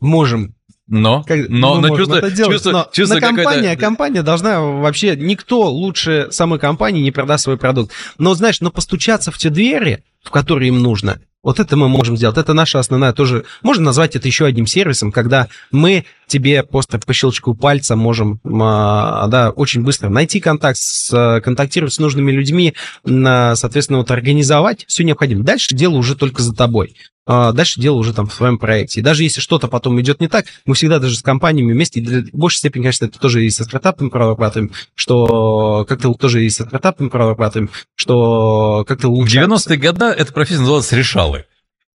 можем. 0.00 0.54
Но, 0.90 1.22
Как- 1.22 1.48
но, 1.48 1.80
но 1.80 1.96
чувство, 1.96 2.16
это 2.16 2.32
делать, 2.32 2.52
чувство, 2.54 2.70
но, 2.72 2.88
чувство 2.92 3.20
компания, 3.20 3.76
компания 3.76 4.22
должна 4.22 4.60
вообще... 4.60 5.14
Никто 5.16 5.70
лучше 5.70 6.26
самой 6.32 6.58
компании 6.58 7.00
не 7.00 7.12
продаст 7.12 7.44
свой 7.44 7.56
продукт. 7.56 7.92
Но, 8.18 8.34
знаешь, 8.34 8.60
но 8.60 8.72
постучаться 8.72 9.30
в 9.30 9.38
те 9.38 9.50
двери, 9.50 10.02
в 10.20 10.30
которые 10.30 10.68
им 10.68 10.82
нужно, 10.82 11.20
вот 11.44 11.60
это 11.60 11.76
мы 11.76 11.88
можем 11.88 12.16
сделать. 12.16 12.36
Это 12.36 12.54
наша 12.54 12.80
основная 12.80 13.12
тоже... 13.12 13.44
Можно 13.62 13.84
назвать 13.84 14.16
это 14.16 14.26
еще 14.26 14.46
одним 14.46 14.66
сервисом, 14.66 15.12
когда 15.12 15.46
мы 15.70 16.06
тебе 16.30 16.62
просто 16.62 16.98
по 16.98 17.12
щелчку 17.12 17.54
пальца 17.54 17.96
можем, 17.96 18.40
а, 18.44 19.26
да, 19.26 19.50
очень 19.50 19.82
быстро 19.82 20.08
найти 20.08 20.40
контакт, 20.40 20.78
контактировать 21.10 21.92
с 21.92 21.98
нужными 21.98 22.32
людьми, 22.32 22.74
на, 23.04 23.56
соответственно, 23.56 23.98
вот 23.98 24.10
организовать 24.10 24.84
все 24.88 25.04
необходимое. 25.04 25.44
Дальше 25.44 25.74
дело 25.74 25.96
уже 25.96 26.16
только 26.16 26.42
за 26.42 26.54
тобой. 26.54 26.96
А 27.26 27.52
Дальше 27.52 27.80
дело 27.80 27.96
уже 27.96 28.12
там 28.12 28.26
в 28.26 28.34
твоем 28.34 28.58
проекте. 28.58 29.00
И 29.00 29.02
даже 29.02 29.22
если 29.22 29.40
что-то 29.40 29.68
потом 29.68 30.00
идет 30.00 30.20
не 30.20 30.26
так, 30.26 30.46
мы 30.66 30.74
всегда 30.74 30.98
даже 30.98 31.16
с 31.16 31.22
компаниями 31.22 31.72
вместе, 31.72 32.00
в 32.00 32.36
большей 32.36 32.58
степени, 32.58 32.82
конечно, 32.82 33.04
это 33.04 33.20
тоже 33.20 33.44
и 33.44 33.50
со 33.50 33.64
стартапами 33.64 34.08
прорабатываем, 34.08 34.72
что 34.94 35.84
как-то 35.88 36.12
тоже 36.14 36.44
и 36.44 36.50
со 36.50 36.64
стартапами 36.64 37.08
прорабатываем, 37.08 37.70
что 37.94 38.84
как-то 38.88 39.08
В 39.08 39.12
улучшаем. 39.12 39.52
90-е 39.52 39.76
годы 39.76 40.06
эта 40.06 40.32
профессия 40.32 40.60
называлась 40.60 40.90
решалы. 40.92 41.44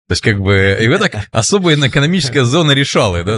То 0.07 0.13
есть, 0.13 0.23
как 0.23 0.39
бы, 0.39 0.77
и 0.83 0.87
вы 0.87 0.99
так 0.99 1.15
особая 1.33 1.77
экономическая 1.77 2.45
зона 2.45 2.73
решалы, 2.73 3.25
да, 3.25 3.37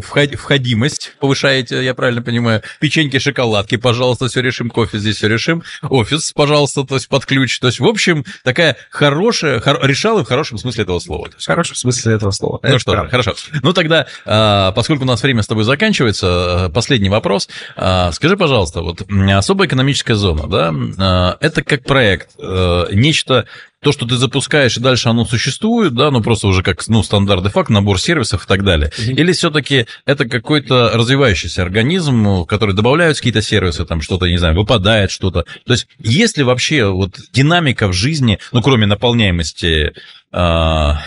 вход- 0.00 0.36
входимость 0.36 1.12
повышаете, 1.20 1.82
я 1.82 1.94
правильно 1.94 2.20
понимаю, 2.20 2.60
печеньки, 2.80 3.18
шоколадки, 3.18 3.76
пожалуйста, 3.76 4.28
все 4.28 4.42
решим, 4.42 4.68
кофе 4.68 4.98
здесь 4.98 5.16
все 5.16 5.28
решим, 5.28 5.62
офис, 5.82 6.32
пожалуйста, 6.34 6.84
то 6.84 6.96
есть 6.96 7.08
под 7.08 7.24
ключ, 7.24 7.58
то 7.60 7.68
есть, 7.68 7.80
в 7.80 7.86
общем, 7.86 8.26
такая 8.44 8.76
хорошая, 8.90 9.58
хор- 9.60 9.80
решалы 9.86 10.22
в 10.22 10.28
хорошем 10.28 10.58
смысле 10.58 10.82
этого 10.82 10.98
слова. 10.98 11.30
В 11.38 11.46
хорошем 11.46 11.76
смысле 11.76 12.12
этого 12.14 12.30
слова. 12.30 12.60
Ну 12.62 12.68
Это 12.68 12.78
что, 12.78 12.92
правда. 12.92 13.10
хорошо. 13.10 13.34
Ну 13.62 13.72
тогда, 13.72 14.06
а, 14.26 14.72
поскольку 14.72 15.04
у 15.04 15.06
нас 15.06 15.22
время 15.22 15.42
с 15.42 15.46
тобой 15.46 15.64
заканчивается, 15.64 16.66
а, 16.66 16.68
последний 16.68 17.08
вопрос. 17.08 17.48
А, 17.74 18.12
Скажи, 18.12 18.36
пожалуйста, 18.36 18.82
вот 18.82 19.00
особая 19.34 19.66
экономическая 19.66 20.14
зона, 20.14 20.46
да, 20.46 20.74
а, 20.98 21.36
это 21.40 21.62
как 21.62 21.84
проект, 21.84 22.30
э, 22.38 22.86
нечто, 22.92 23.46
то, 23.82 23.92
что 23.92 24.06
ты 24.06 24.16
запускаешь, 24.16 24.76
и 24.76 24.80
дальше 24.80 25.08
оно 25.08 25.24
существует, 25.24 25.94
да, 25.94 26.10
ну 26.10 26.22
просто 26.22 26.48
уже 26.48 26.62
как, 26.62 26.86
ну, 26.88 27.02
стандарт 27.02 27.42
де 27.42 27.50
факт, 27.50 27.70
набор 27.70 28.00
сервисов 28.00 28.44
и 28.44 28.48
так 28.48 28.64
далее. 28.64 28.90
Или 28.98 29.32
все-таки 29.32 29.86
это 30.06 30.26
какой-то 30.26 30.92
развивающийся 30.94 31.62
организм, 31.62 32.24
в 32.24 32.44
который 32.46 32.74
добавляются 32.74 33.22
какие-то 33.22 33.42
сервисы, 33.42 33.84
там 33.84 34.00
что-то, 34.00 34.26
не 34.26 34.38
знаю, 34.38 34.56
выпадает 34.56 35.10
что-то. 35.10 35.44
То 35.66 35.72
есть, 35.72 35.86
есть 35.98 36.38
ли 36.38 36.44
вообще 36.44 36.86
вот 36.86 37.18
динамика 37.32 37.88
в 37.88 37.92
жизни, 37.92 38.38
ну, 38.52 38.62
кроме 38.62 38.86
наполняемости 38.86 39.92
а, 40.32 41.00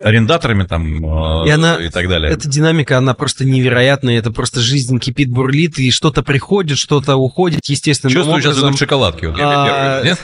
арендаторами 0.00 0.64
там 0.64 1.04
а, 1.06 1.44
И 1.46 1.50
она- 1.50 1.76
и 1.76 1.88
так 1.88 2.08
далее. 2.08 2.30
Эта 2.32 2.48
динамика, 2.48 2.98
она 2.98 3.14
просто 3.14 3.44
невероятная, 3.44 4.18
это 4.18 4.30
просто 4.30 4.60
жизнь 4.60 4.98
кипит, 4.98 5.30
бурлит, 5.30 5.78
и 5.78 5.90
что-то 5.90 6.22
приходит, 6.22 6.78
что-то 6.78 7.16
уходит, 7.16 7.60
естественно. 7.66 8.12
Чувствую, 8.12 8.40
сейчас 8.40 8.58
идут 8.58 8.78
шоколадки. 8.78 9.32
А, 9.38 10.02
нет? 10.04 10.18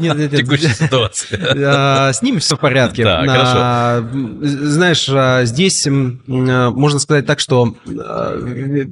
Нет, 0.00 0.16
нет, 0.18 0.30
Текущая 0.36 0.74
ситуация. 0.74 1.38
А, 1.72 2.12
С 2.12 2.22
ними 2.22 2.38
все 2.38 2.56
в 2.56 2.60
порядке. 2.60 3.04
Так, 3.04 3.26
А, 3.28 3.98
м, 4.00 4.38
Знаешь, 4.42 5.08
здесь 5.48 5.86
можно 6.26 6.98
сказать 6.98 7.26
так, 7.26 7.40
что 7.40 7.74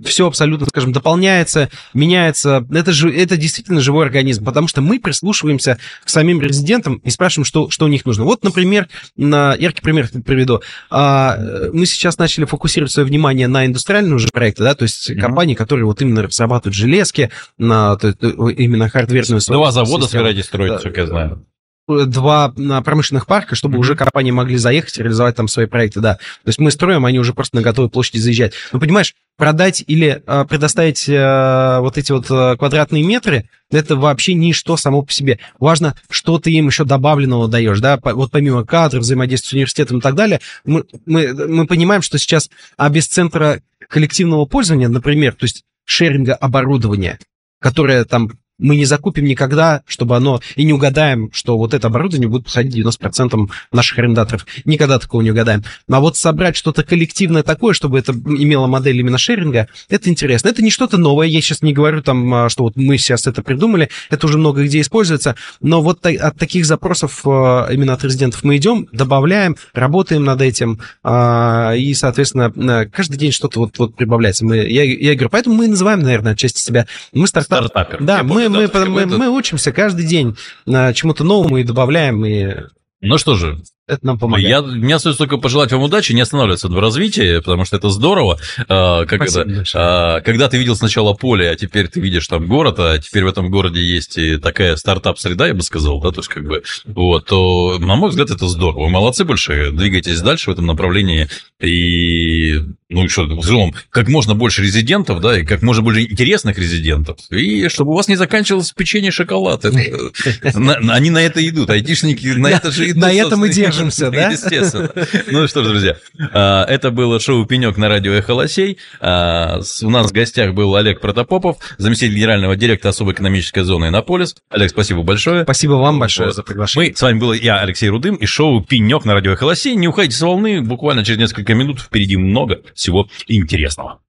все 0.04 0.26
абсолютно, 0.26 0.66
скажем, 0.66 0.92
дополняется, 0.92 1.70
меняется. 1.94 2.66
Это, 2.70 2.92
же, 2.92 3.12
это 3.12 3.36
действительно 3.36 3.80
живой 3.80 4.04
организм, 4.06 4.44
потому 4.44 4.68
что 4.68 4.80
мы 4.80 4.98
прислушиваемся 5.00 5.78
к 6.04 6.08
самим 6.08 6.40
резидентам 6.40 6.96
и 7.04 7.10
спрашиваем, 7.10 7.44
что, 7.44 7.70
что 7.70 7.84
у 7.86 7.88
них 7.88 8.04
нужно. 8.04 8.24
Вот, 8.24 8.44
например, 8.44 8.88
на 9.16 9.54
яркий 9.54 9.80
пример 9.82 10.07
приведу. 10.24 10.60
А, 10.90 11.36
э, 11.38 11.70
Мы 11.72 11.86
сейчас 11.86 12.18
начали 12.18 12.44
фокусировать 12.44 12.92
свое 12.92 13.06
внимание 13.06 13.48
на 13.48 13.66
индустриальные 13.66 14.14
уже 14.14 14.28
проекты, 14.32 14.62
да, 14.64 14.74
то 14.74 14.84
есть 14.84 15.10
Мгм. 15.10 15.20
компании, 15.20 15.54
которые 15.54 15.84
вот 15.84 16.00
именно 16.02 16.22
разрабатывают 16.22 16.74
железки, 16.74 17.30
на, 17.58 17.96
то 17.96 18.08
э, 18.08 18.14
именно 18.56 18.88
хардверную 18.88 19.40
Два 19.46 19.70
завода 19.72 20.06
собираетесь 20.06 20.46
строить, 20.46 20.82
Да. 20.82 20.90
я 21.00 21.06
знаю. 21.06 21.44
Два 21.88 22.54
а, 22.70 22.82
промышленных 22.82 23.26
парка, 23.26 23.54
чтобы 23.54 23.74
Мгм. 23.74 23.80
уже 23.80 23.96
компании 23.96 24.30
могли 24.30 24.56
заехать 24.56 24.98
и 24.98 25.02
реализовать 25.02 25.36
там 25.36 25.48
свои 25.48 25.66
проекты, 25.66 26.00
да. 26.00 26.14
То 26.14 26.48
есть 26.48 26.58
мы 26.58 26.70
строим, 26.70 27.04
они 27.04 27.18
уже 27.18 27.32
просто 27.32 27.56
на 27.56 27.62
готовой 27.62 27.90
площади 27.90 28.18
заезжать. 28.18 28.52
Ну, 28.72 28.80
понимаешь, 28.80 29.14
продать 29.36 29.82
или 29.86 30.22
а, 30.26 30.44
предоставить 30.44 31.06
а, 31.08 31.80
вот 31.80 31.96
эти 31.96 32.12
вот 32.12 32.26
а, 32.30 32.56
квадратные 32.56 33.02
метры, 33.02 33.48
это 33.70 33.96
вообще 33.96 34.34
ничто 34.34 34.76
само 34.76 35.02
по 35.02 35.12
себе. 35.12 35.38
Важно, 35.58 35.94
что 36.10 36.38
ты 36.38 36.50
им 36.50 36.66
еще 36.68 36.84
добавленного 36.84 37.48
даешь, 37.48 37.80
да, 37.80 37.96
По- 37.96 38.14
вот 38.14 38.30
помимо 38.30 38.64
кадров, 38.64 39.02
взаимодействия 39.02 39.48
с 39.50 39.52
университетом 39.52 39.98
и 39.98 40.00
так 40.00 40.14
далее, 40.14 40.40
мы, 40.64 40.84
мы, 41.06 41.32
мы 41.34 41.66
понимаем, 41.66 42.02
что 42.02 42.18
сейчас, 42.18 42.50
а 42.76 42.88
без 42.88 43.06
центра 43.06 43.60
коллективного 43.88 44.44
пользования, 44.44 44.88
например, 44.88 45.34
то 45.34 45.44
есть 45.44 45.64
шеринга 45.84 46.34
оборудования, 46.34 47.18
которое 47.60 48.04
там 48.04 48.30
мы 48.58 48.76
не 48.76 48.84
закупим 48.84 49.24
никогда, 49.24 49.82
чтобы 49.86 50.16
оно... 50.16 50.40
И 50.56 50.64
не 50.64 50.72
угадаем, 50.72 51.30
что 51.32 51.56
вот 51.56 51.74
это 51.74 51.86
оборудование 51.86 52.28
будет 52.28 52.44
подходить 52.44 52.74
90% 52.76 53.48
наших 53.72 53.98
арендаторов. 53.98 54.46
Никогда 54.64 54.98
такого 54.98 55.22
не 55.22 55.30
угадаем. 55.30 55.64
А 55.88 56.00
вот 56.00 56.16
собрать 56.16 56.56
что-то 56.56 56.82
коллективное 56.82 57.42
такое, 57.42 57.72
чтобы 57.72 57.98
это 57.98 58.12
имело 58.12 58.66
модель 58.66 58.98
именно 58.98 59.18
шеринга, 59.18 59.68
это 59.88 60.10
интересно. 60.10 60.48
Это 60.48 60.62
не 60.62 60.70
что-то 60.70 60.98
новое. 60.98 61.28
Я 61.28 61.40
сейчас 61.40 61.62
не 61.62 61.72
говорю 61.72 62.02
там, 62.02 62.34
а, 62.34 62.48
что 62.48 62.64
вот 62.64 62.76
мы 62.76 62.98
сейчас 62.98 63.26
это 63.26 63.42
придумали. 63.42 63.90
Это 64.10 64.26
уже 64.26 64.38
много 64.38 64.64
где 64.64 64.80
используется. 64.80 65.36
Но 65.60 65.80
вот 65.80 66.04
от 66.04 66.36
таких 66.36 66.66
запросов 66.66 67.22
а, 67.26 67.68
именно 67.70 67.92
от 67.92 68.02
резидентов 68.02 68.42
мы 68.42 68.56
идем, 68.56 68.88
добавляем, 68.92 69.56
работаем 69.72 70.24
над 70.24 70.42
этим. 70.42 70.80
А, 71.04 71.74
и, 71.74 71.94
соответственно, 71.94 72.86
каждый 72.90 73.16
день 73.18 73.32
что-то 73.32 73.60
вот, 73.60 73.78
вот 73.78 73.94
прибавляется. 73.94 74.44
Мы, 74.44 74.56
я, 74.68 74.82
я 74.82 75.14
говорю, 75.14 75.30
поэтому 75.30 75.56
мы 75.56 75.68
называем, 75.68 76.00
наверное, 76.00 76.32
отчасти 76.32 76.60
себя... 76.60 76.86
Мы 77.12 77.26
стартап. 77.28 77.66
Стартапер. 77.66 78.02
Да, 78.02 78.22
мы 78.22 78.47
мы, 78.48 78.70
мы, 78.72 78.86
мы, 78.86 79.06
мы 79.06 79.28
учимся 79.30 79.72
каждый 79.72 80.06
день 80.06 80.36
чему-то 80.66 81.24
новому 81.24 81.58
и 81.58 81.64
добавляем, 81.64 82.24
и 82.24 82.54
ну 83.00 83.16
что 83.16 83.36
же, 83.36 83.58
это 83.86 84.04
нам 84.04 84.18
помогает. 84.18 84.48
Я, 84.48 84.60
мне 84.60 84.96
остается 84.96 85.18
только 85.18 85.36
пожелать 85.36 85.70
вам 85.70 85.82
удачи, 85.82 86.12
не 86.12 86.20
останавливаться 86.20 86.66
в 86.66 86.78
развитии, 86.78 87.38
потому 87.38 87.64
что 87.64 87.76
это 87.76 87.90
здорово. 87.90 88.38
А, 88.68 89.06
как 89.06 89.22
это, 89.22 89.64
а, 89.74 90.20
когда 90.20 90.48
ты 90.48 90.58
видел 90.58 90.74
сначала 90.74 91.14
поле, 91.14 91.48
а 91.48 91.54
теперь 91.54 91.86
ты 91.86 92.00
видишь 92.00 92.26
там 92.26 92.46
город, 92.48 92.80
а 92.80 92.98
теперь 92.98 93.24
в 93.24 93.28
этом 93.28 93.50
городе 93.50 93.80
есть 93.80 94.18
и 94.18 94.36
такая 94.36 94.74
стартап-среда, 94.74 95.46
я 95.46 95.54
бы 95.54 95.62
сказал, 95.62 96.00
да, 96.00 96.10
то 96.10 96.18
есть 96.18 96.28
как 96.28 96.44
бы, 96.44 96.64
вот, 96.86 97.26
то, 97.26 97.78
на 97.78 97.94
мой 97.94 98.10
взгляд, 98.10 98.30
это 98.30 98.48
здорово. 98.48 98.86
Вы 98.86 98.90
молодцы 98.90 99.24
большие, 99.24 99.70
двигайтесь 99.70 100.20
дальше 100.20 100.50
в 100.50 100.54
этом 100.54 100.66
направлении, 100.66 101.28
и, 101.60 102.60
ну, 102.90 103.06
что, 103.08 103.24
взлом, 103.24 103.74
как 103.90 104.08
можно 104.08 104.34
больше 104.34 104.62
резидентов, 104.62 105.20
да, 105.20 105.38
и 105.38 105.44
как 105.44 105.60
можно 105.60 105.82
больше 105.82 106.04
интересных 106.04 106.58
резидентов, 106.58 107.18
и 107.30 107.68
чтобы 107.68 107.92
у 107.92 107.94
вас 107.94 108.08
не 108.08 108.16
заканчивалось 108.16 108.72
печенье 108.72 109.10
шоколад. 109.10 109.64
Они 109.64 111.10
на 111.10 111.18
это 111.18 111.46
идут, 111.46 111.68
айтишники 111.68 112.28
на 112.28 112.48
это 112.48 112.70
же 112.70 112.90
идут. 112.90 113.02
На 113.02 113.12
этом 113.12 113.44
и 113.44 113.50
держимся, 113.50 114.10
да? 114.10 114.30
Естественно. 114.30 114.90
Ну 115.30 115.46
что 115.48 115.64
ж, 115.64 115.68
друзья, 115.68 115.96
а, 116.32 116.64
это 116.64 116.90
было 116.90 117.20
шоу 117.20 117.44
«Пенек» 117.44 117.76
на 117.76 117.88
радио 117.88 118.12
«Эхо 118.12 118.32
Лосей». 118.32 118.78
А, 119.00 119.60
у 119.82 119.90
нас 119.90 120.10
в 120.10 120.12
гостях 120.12 120.54
был 120.54 120.74
Олег 120.74 121.00
Протопопов, 121.00 121.58
заместитель 121.76 122.14
генерального 122.14 122.56
директора 122.56 122.90
особой 122.90 123.12
экономической 123.12 123.64
зоны 123.64 123.86
«Иннополис». 123.86 124.34
Олег, 124.48 124.70
спасибо 124.70 125.02
большое. 125.02 125.42
Спасибо 125.42 125.72
вам 125.72 125.98
большое 125.98 126.32
за 126.32 126.42
приглашение. 126.42 126.90
Мы, 126.90 126.96
с 126.96 127.02
вами 127.02 127.18
был 127.18 127.32
я, 127.34 127.60
Алексей 127.60 127.90
Рудым, 127.90 128.16
и 128.16 128.24
шоу 128.24 128.62
«Пенек» 128.64 129.04
на 129.04 129.12
радио 129.12 129.32
«Эхо 129.32 129.44
Лосей». 129.44 129.74
Не 129.74 129.88
уходите 129.88 130.16
с 130.16 130.22
волны, 130.22 130.62
буквально 130.62 131.04
через 131.04 131.18
несколько 131.18 131.54
минут 131.54 131.80
впереди 131.80 132.16
много 132.16 132.62
всего 132.78 133.08
интересного. 133.26 134.00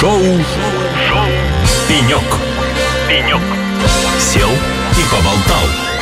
Шоу, 0.00 0.20
шоу. 1.08 1.26
«Пенек». 1.86 2.24
«Пенек». 3.06 3.40
Сел 4.18 4.48
и 4.48 5.04
поболтал. 5.10 5.93